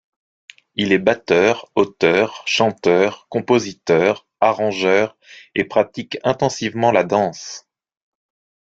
Il 0.73 0.93
est 0.93 0.97
batteur, 0.97 1.69
auteur, 1.75 2.41
chanteur, 2.47 3.27
compositeur, 3.29 4.25
arrangeur, 4.39 5.15
et 5.53 5.63
pratique 5.63 6.17
intensivement 6.23 6.91
la 6.91 7.03
danse. 7.03 7.67